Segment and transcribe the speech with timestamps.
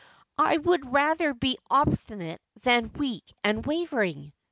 [0.39, 4.33] 'I would rather be obstinate than weak and wavering.'